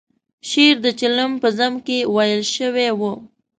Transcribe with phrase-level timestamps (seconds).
[0.49, 3.01] شعر د چلم په ذم کې ویل شوی و.